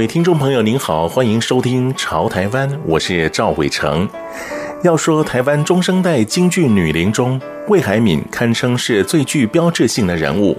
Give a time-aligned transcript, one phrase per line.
[0.00, 4.08] 各位听众朋友，您好，欢迎收听《潮台湾》，我是赵伟成。
[4.82, 10.56] 要说台湾中生代京剧女伶中，魏海敏堪称是最具标志性的人物。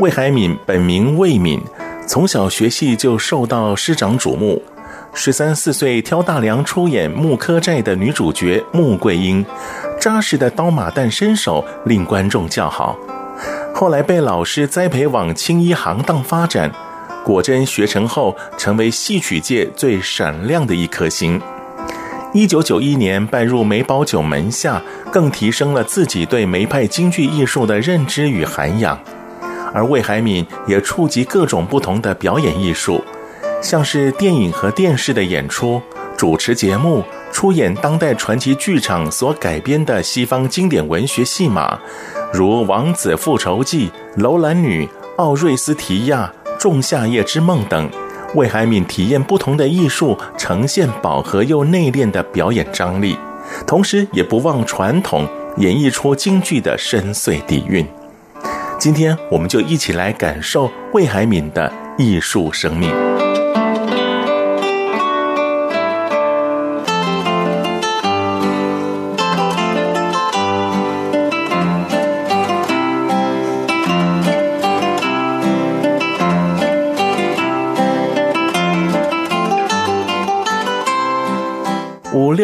[0.00, 1.62] 魏海敏本名魏敏，
[2.04, 4.60] 从小学戏就受到师长瞩目。
[5.14, 9.46] 十三四岁挑大梁出演《木柯寨》的女主角穆桂英，
[10.00, 12.98] 扎实的刀马旦身手令观众叫好。
[13.72, 16.68] 后来被老师栽培往青衣行当发展。
[17.28, 21.38] 果真学成后，成为戏曲界最闪亮的一颗星。
[22.32, 24.80] 一九九一年拜入梅葆玖门下，
[25.12, 28.98] 更提升了自己对梅派京剧艺术的认知与涵养。
[29.74, 33.04] 而魏海敏也触及各种不同的表演艺术，
[33.60, 35.82] 像是电影和电视的演出、
[36.16, 41.78] 主持节目、出演当代传奇剧场所改编的西方经典文学戏码，
[42.32, 43.90] 如《王子复仇记》
[44.22, 44.86] 《楼兰女》
[45.18, 46.32] 《奥瑞斯提亚》。
[46.58, 47.88] 《仲夏夜之梦》等，
[48.34, 53.16] 魏海敏体验不同的艺术，呈现饱和又内敛的表演张力，
[53.64, 55.26] 同时也不忘传统，
[55.58, 57.86] 演绎出京剧的深邃底蕴。
[58.76, 63.07] 今天，我们就一起来感受魏海敏的艺术生命。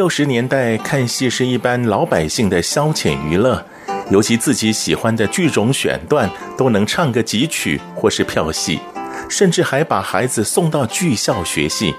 [0.05, 3.65] 六十年代看戏是一般老百姓的消遣娱乐，
[4.11, 8.79] 尤其自己喜欢的剧种选段都能唱个几曲或是票戏，
[9.31, 11.95] 甚至还把孩子送到剧校学戏。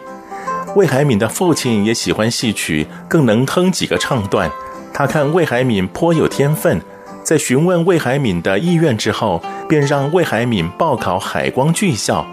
[0.76, 4.52] 魏海敏的父亲也喜欢戏曲，更能哼几个唱段。
[4.94, 6.80] 他看魏海敏颇有天分，
[7.24, 12.24] 在询问魏海敏的意愿之后，便让魏海敏报考海光剧校。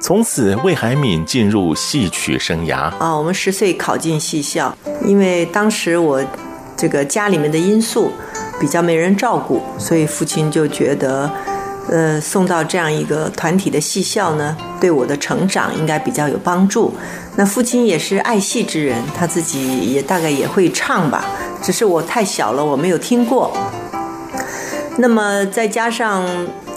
[0.00, 2.90] 从此，魏海敏进入戏曲生涯。
[2.98, 4.74] 啊，我们十岁考进戏校，
[5.04, 6.24] 因为当时我
[6.74, 8.10] 这个家里面的因素
[8.58, 11.30] 比较没人照顾，所以父亲就觉得，
[11.90, 16.94] 呃，送到这样一个团体的戏校呢，对我的成长应该比较有帮助。
[17.36, 21.26] 那父亲也是爱戏之人，他自己也大概也会唱吧，
[21.62, 23.54] 只是我太小了，我没有听过。
[24.96, 26.26] 那么再加上。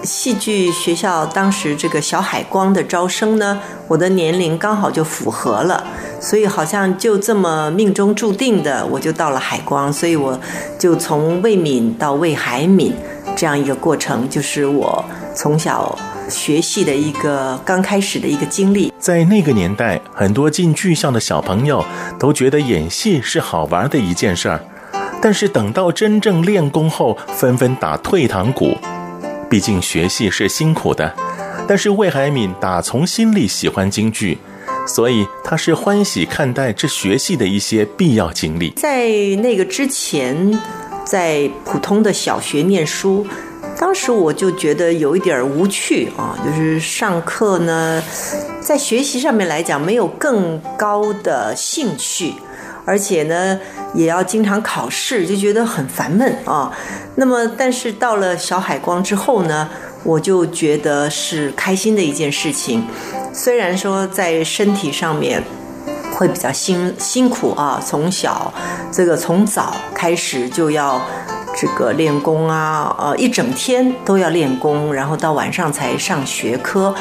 [0.03, 5.83] 戏剧学校当时这个小海光的招生呢，我的年龄刚好就符合了，
[6.19, 10.37] 所以好像就这么命中注定的，我就到了海光，所以我
[10.77, 12.93] 就从魏敏到魏海敏
[13.35, 15.03] 这样一个过程，就是我
[15.33, 15.97] 从小
[16.29, 18.91] 学戏的一个刚开始的一个经历。
[18.99, 21.83] 在那个年代，很多进剧校的小朋友
[22.19, 24.59] 都觉得演戏是好玩的一件事儿，
[25.21, 28.77] 但是等到真正练功后，纷纷打退堂鼓。
[29.53, 31.13] 毕竟学戏是辛苦的，
[31.67, 34.35] 但是魏海敏打从心里喜欢京剧，
[34.87, 38.71] 所以他是欢喜看待这学戏的一些必要经历。
[38.71, 39.09] 在
[39.43, 40.59] 那个之前，
[41.05, 43.27] 在普通的小学念书，
[43.77, 48.03] 当时我就觉得有一点无趣啊，就是上课呢，
[48.59, 52.33] 在学习上面来讲没有更高的兴趣。
[52.85, 53.59] 而且呢，
[53.93, 56.71] 也要经常考试，就觉得很烦闷啊。
[57.15, 59.69] 那么，但是到了小海光之后呢，
[60.03, 62.83] 我就觉得是开心的一件事情。
[63.33, 65.43] 虽然说在身体上面
[66.15, 68.53] 会比较辛辛苦啊，从小
[68.91, 71.01] 这个从早开始就要
[71.55, 76.93] 这个练功啊，呃，一整天都要练功，然后到晚上才上学科。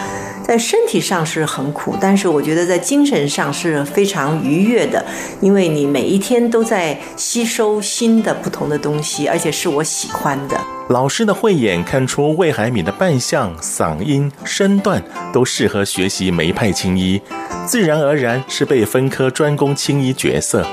[0.52, 5.02] 在身体上是很苦，但是我觉得在精神上是非常愉悦的，
[5.40, 10.60] 因为你每一天都在吸收新的不同的东西，而且是我喜欢的。
[10.90, 15.02] 老师的慧眼看出魏海敏的扮相、嗓音、身段
[15.32, 17.18] 都适合学习梅派青衣，
[17.64, 20.66] 自然而然是被分科专攻青衣角色。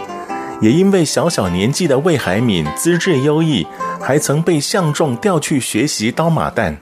[0.60, 3.66] 也因为小小年纪的魏海敏资质优异，
[4.02, 6.76] 还曾被相中调去学习刀马旦，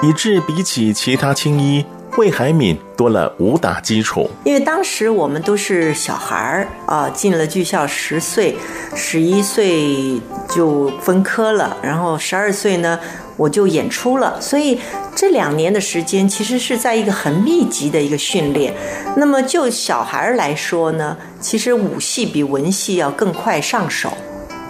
[0.00, 1.84] 以致比起其他青衣。
[2.16, 4.30] 魏海敏多了武打基础。
[4.44, 8.56] 因为当时我们都是小孩儿啊，进了剧校十岁，
[8.94, 10.18] 十一岁
[10.48, 12.98] 就分科了，然后十二岁呢，
[13.36, 14.80] 我就演出了，所以
[15.14, 18.72] 这两年的时间其实是在一个很密集的一个训练。
[19.16, 24.10] 那么就小孩来说呢，其实武戏比文戏要更快上手，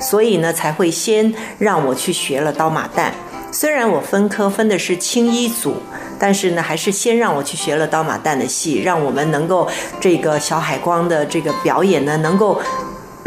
[0.01, 3.11] 所以呢才会先让我去学了刀马旦。
[3.53, 5.77] 虽然我分科分的是青衣组，
[6.19, 9.69] 但是呢还是先让我去学了刀马旦的戏，让我们能够
[10.01, 12.61] 这个小海光的这个表演呢能够。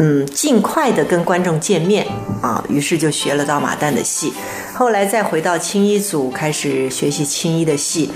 [0.02, 2.06] 嗯，尽快的跟观众见面
[2.40, 4.32] 啊，于是就学了刀马旦的戏，
[4.72, 8.10] 后来再回到青衣组开始学习青衣的戏。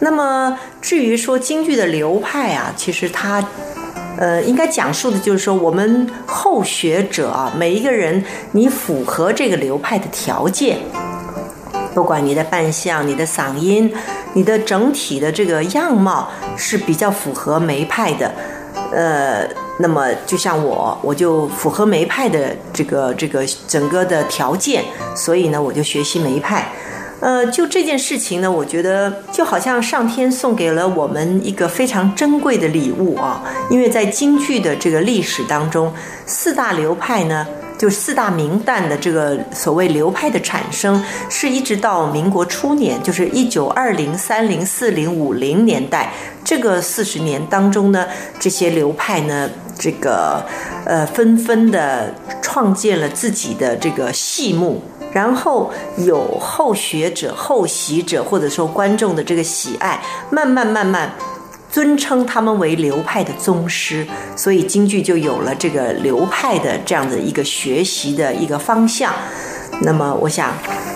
[0.00, 3.42] 那么至于说京剧的流派啊，其实它，
[4.18, 8.22] 呃，应该讲述的就是说我们后学者啊，每一个人
[8.52, 10.76] 你符合这个流派的条件，
[11.94, 13.92] 不管你的扮相、你的嗓音、
[14.34, 18.32] 你的整体的这个样貌是比较符合梅派的，
[18.92, 19.48] 呃。
[19.82, 24.84] 那么，就像我，我就符合梅派的这个这个整个的条件，
[25.16, 26.70] 所以呢，我就学习梅派。
[27.20, 35.92] 呃，就这件事情呢，我觉得就好像上天送给了我们一个非常珍贵的礼物啊，因为在京剧的这个历史当中，
[36.26, 37.46] 四大流派呢。
[37.80, 46.12] 就四大名旦的这个所谓流派的产生，是一直到民国初年，就是一九二零、三零、四零、五零年代
[46.44, 48.06] 这个四十年当中呢，
[48.38, 50.44] 这些流派呢，这个
[50.84, 54.82] 呃纷纷的创建了自己的这个戏目，
[55.12, 61.10] 然后有后学者、后习者，或者说观众的这个喜爱，慢慢慢慢。
[61.72, 64.04] 尊称他们为流派的宗师，
[64.34, 69.14] 所以京剧就有了这个流派的这样的一个学习的一个方向。
[69.82, 70.52] 那么，我想，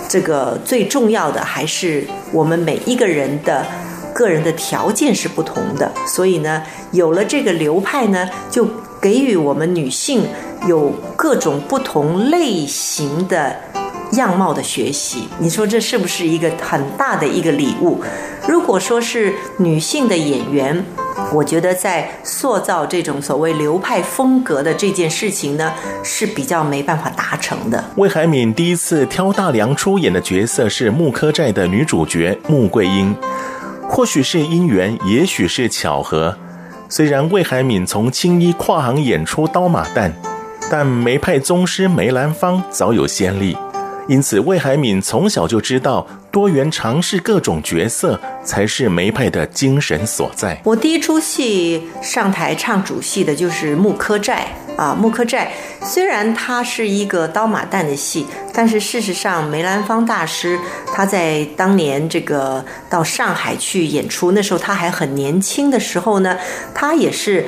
[0.09, 3.65] 这个最重要的还是我们每一个人的
[4.13, 6.61] 个人的条件是不同的，所以呢，
[6.91, 8.67] 有了这个流派呢，就
[9.01, 10.27] 给予我们女性
[10.67, 13.55] 有各种不同类型的。
[14.15, 18.01] 样貌的学习，你说这是不是一个很大的一个礼物？
[18.47, 20.85] 如果说是女性的演员，
[21.33, 25.73] 我觉得在塑造这种所谓流派风格的这件事情呢，
[26.03, 27.83] 是比较没办法达成的。
[27.95, 33.15] 魏海敏第一次挑大梁出演的角色是木柯寨的女主角穆桂英，
[33.89, 36.37] 或许是因缘，也许是巧合。
[36.87, 40.11] 虽然魏海敏从青衣跨行演出刀马旦，
[40.69, 43.57] 但梅派宗师梅兰芳早有先例。
[44.07, 50.61] 因此，魏海敏从小就知道多元尝试各种角色才是梅派的精神所在。
[50.63, 54.47] 我第一出戏上台唱主戏的就是木柯寨
[54.77, 60.59] 啊，木柯寨虽然它是一个刀马旦的戏，但是事实上梅兰芳大师
[60.93, 66.37] 他在当年这个到上海去演出，那时候他还很年轻的时候呢，
[66.75, 67.45] 他也是。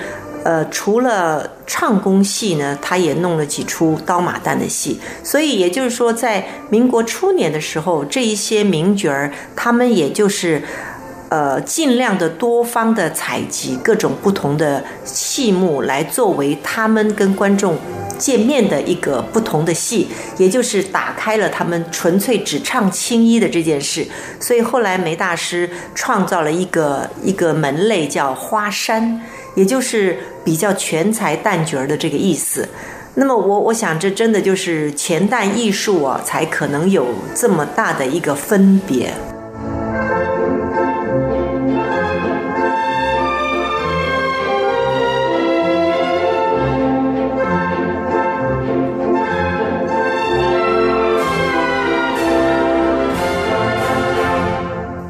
[0.48, 10.64] 呃，除了唱功戏呢，他也弄了几出刀马旦的戏，所以也就是说，在民国初年的时候，这一些名角儿，他们也就是，
[11.28, 17.78] 呃，尽量的多方的采集各种不同的戏目，来作为他们跟观众
[18.18, 20.08] 见面的一个不同的戏，
[20.38, 24.08] 也就是打开了他们纯粹只唱青衣的这件事。
[24.40, 29.22] 所以后来梅大师创造了一个一个门类，叫花山。
[29.58, 30.16] 也就是
[30.46, 32.70] 比较全才旦角儿的这个意思，
[33.16, 39.12] 那么我我想这真的就是前旦艺术啊，才可能有这么大的一个分别。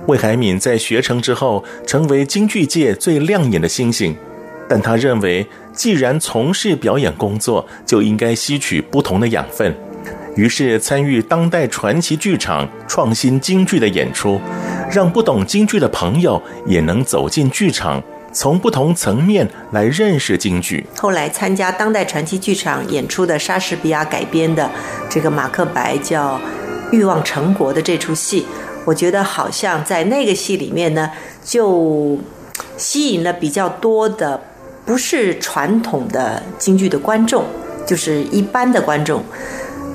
[0.06, 4.16] 魏海敏在学成之后，成为京剧界最亮眼的星星。
[4.70, 9.74] 但他认为，既然从事表演工作，就应该吸取不同的养分，
[10.36, 14.42] 于是参与当代传奇剧场创新京剧的演出，
[14.92, 20.86] 让不懂京剧的朋友也能走进剧场，从不同层面来认识京剧。
[20.98, 24.70] 后来参加当代传奇剧场演出的莎士比亚改编的
[25.10, 26.36] 这个《马克白》，叫
[26.92, 28.46] 《欲望成国》的这出戏，
[28.84, 31.10] 我觉得好像在那个戏里面呢，
[31.44, 32.20] 就
[32.76, 34.42] 吸引了比较多的。
[34.88, 37.44] 不是传统的京剧的观众，
[37.86, 39.22] 就是一般的观众，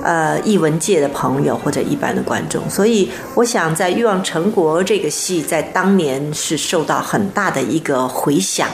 [0.03, 2.61] 呃，艺文界的朋友或者一般的观众。
[2.69, 8.69] 所以，我想在《欲望成国》这个戏在当年是受到很大的一个回响，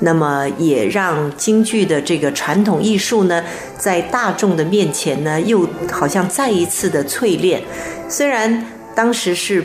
[0.00, 3.42] 那么也让京剧的这个传统艺术呢，
[3.78, 7.62] 在大众的面前呢，又好像再一次的淬炼。
[8.08, 9.64] 虽然当时是。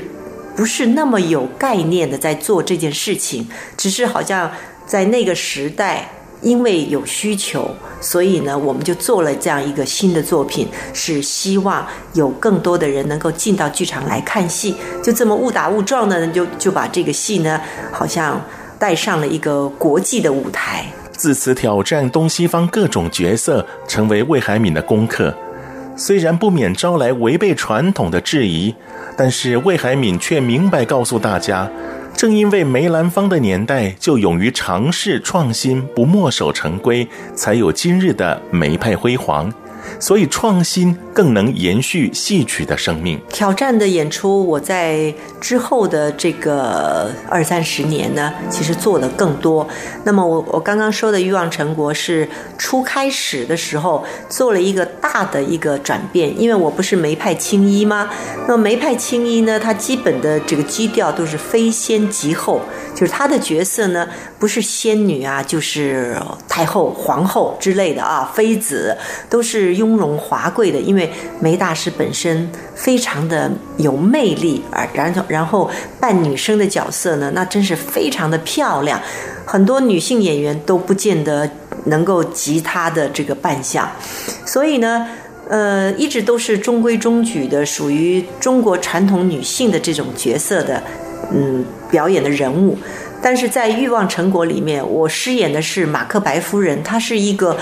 [0.58, 3.48] 不是那么有概念的在做这件事情，
[3.78, 4.52] 只是好像
[4.88, 6.10] 在那个时代。
[6.40, 7.68] 因为有需求，
[8.00, 14.76] 所以呢，我们就做了这样一个新的作品，是希望有更多的人能够进到剧场来看戏。
[15.04, 17.60] 就这么误打误撞的，就就把这个戏呢，
[17.92, 18.40] 好像
[18.78, 20.86] 带上了一个国际的舞台。
[21.12, 25.34] 自此挑战东西方各种角色，成为魏海敏的功课。
[25.96, 28.76] 虽然不免招来违背传统的质疑，
[29.18, 31.68] 但是魏海敏却明白告诉大家。
[32.18, 39.54] 正因为梅兰芳的年代就勇于尝试创新，不墨守成规，才有今日的梅派辉煌。
[40.00, 43.20] 所以创新更能延续戏曲的生命。
[43.28, 49.68] 挑战的演出，我在之后的这个二三十年呢，其实做的更多。
[50.04, 58.12] 那么我我刚刚说的《欲望成国》是初开始的时候做了一个大的一个转变，因为我不是梅派青衣吗？
[58.48, 62.62] 那么梅派青衣呢，它基本的这个基调都是非仙即后，
[62.94, 64.08] 就是它的角色呢
[64.38, 66.16] 不是仙女啊，就是
[66.48, 68.96] 太后、皇后之类的啊，妃子
[69.28, 69.78] 都是。
[69.78, 71.07] 雍容华贵的，因为
[71.40, 79.02] 梅大师本身非常的有魅力啊，然后然后扮女生的角色呢，那真是非常的漂亮，
[79.46, 81.50] 很多女性演员都不见得
[81.86, 83.90] 能够及她的这个扮相，
[84.46, 85.08] 所以呢，
[85.50, 90.82] 呃，一直都是中规中矩的，属于中国传统女性的这种角色的，
[91.32, 92.78] 嗯，表演的人物，
[93.22, 97.58] 但是在《欲望成果》里面，我饰演的是马克白夫人，她是一个。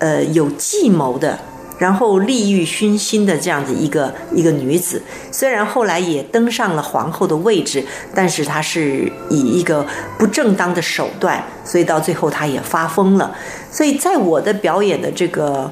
[0.00, 1.36] 呃，有计谋的，
[1.78, 9.86] 然后利欲熏心的这样的一个一个女子，虽然后来也登上了皇后的位置，但是她是以一个
[10.18, 13.34] 不正当的手段，所以到最后她也发疯了。
[13.70, 15.70] 所以在我的表演的这个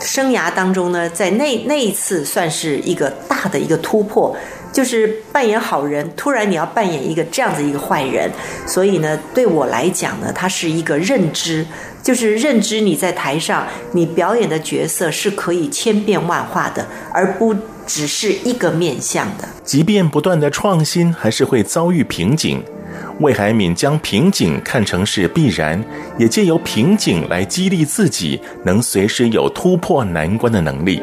[0.00, 4.36] 生涯当中呢，在那那一次算是一个大的一个突破，
[4.76, 8.30] 就是扮演好人，突然你要扮演一个这样子一个坏人，
[8.66, 11.64] 所以呢，对我来讲呢，它是一个认知。
[12.02, 17.56] 就是认知你在台上，你表演的角色是可以千变万化的，而不
[17.86, 19.48] 只是一个面向的。
[19.64, 22.62] 即便不断的创新，还是会遭遇瓶颈。
[23.20, 25.82] 魏海敏将瓶颈看成是必然，
[26.18, 31.00] 也借由瓶颈来激励自己，能随时有突破难关的能力。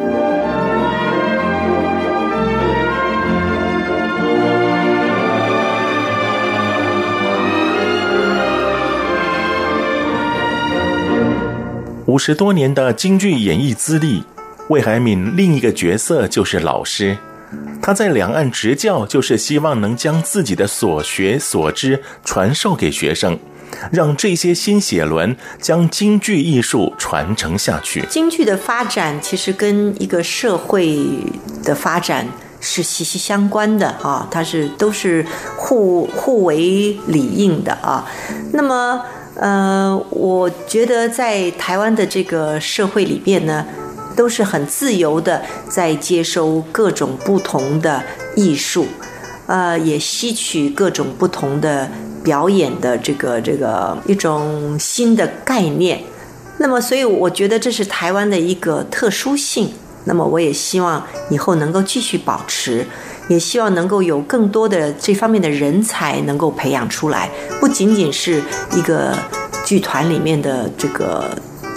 [12.13, 14.24] 五十多年的京剧演艺资历，
[14.67, 17.17] 魏海敏另一个角色就是老师。
[17.82, 23.39] 他在两岸执教，就是希望能将自己的所学所知传授给学生，
[23.91, 28.05] 让这些新血轮将京剧艺术传承下去。
[28.08, 30.96] 京剧的发展其实跟一个社会
[31.63, 32.27] 的发展
[32.60, 35.25] 是息息相关的啊，它是都是
[35.58, 38.08] 互互为理应的啊。
[38.51, 39.03] 那么。
[39.35, 43.65] 呃，我觉得在台湾的这个社会里边呢，
[44.15, 48.03] 都是很自由的，在接收各种不同的
[48.35, 48.85] 艺术，
[49.47, 51.89] 呃，也吸取各种不同的
[52.23, 56.01] 表演的这个这个一种新的概念。
[56.59, 59.73] 那么，所以我觉得这是台湾的一个特殊性。
[60.05, 62.86] 那么，我也希望以后能够继续保持。
[63.29, 67.29] 也希望能够有更多的这方面的人才能够培养出来，
[67.62, 68.43] 不仅仅是
[68.75, 69.17] 一个
[69.63, 71.29] 剧团里面的这个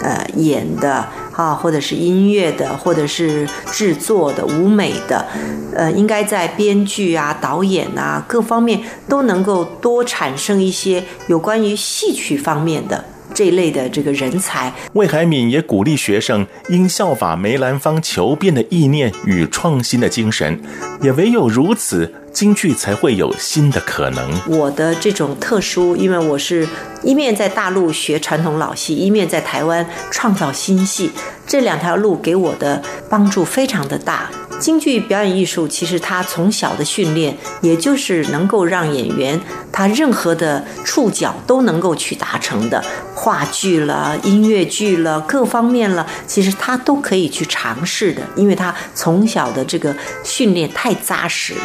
[0.02, 5.25] 呃演的啊，或者是音乐的，或者是制作的舞美的，
[5.73, 13.04] 呃，应该在编剧啊、导演啊各方面都能够多产生一些有关于戏曲方面的。
[13.37, 20.59] 这一类的这个人才，魏海敏也鼓励学生应效法梅兰芳求变的意念与创新的精神，
[21.02, 24.40] 也唯有如此，京剧才会有新的可能。
[24.47, 26.66] 我的这种特殊，因为我是
[27.02, 31.11] 一面在大陆学传统老戏，一面在台湾创造新戏，
[31.47, 34.31] 这两条路给我的帮助非常的大。
[34.58, 39.38] 京剧表演艺术其实它从小的训练，也就是能够让演员
[39.70, 42.82] 他任何的触角都能够去达成的，
[43.14, 49.94] 话剧了、音乐剧了、各方面了，其实他都可以去尝试的，因为他从小的这个
[50.25, 51.60] 训练太扎实了。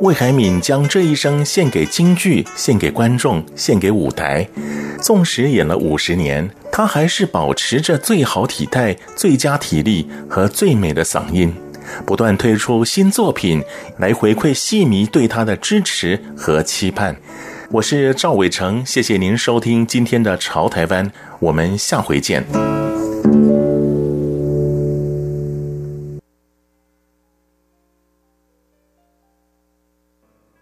[0.00, 4.46] 魏海敏将这一生献给京剧，献给观众，献给舞台。
[5.00, 11.54] 纵使演了五十年，他还是保持着最好体态、最佳体力和最美的嗓音，
[12.06, 13.62] 不断推出新作品
[13.98, 17.14] 来回馈戏迷对他的支持和期盼。
[17.70, 21.06] 我是赵伟成，谢谢您收听今天的《潮台湾》，
[21.40, 22.81] 我们下回见。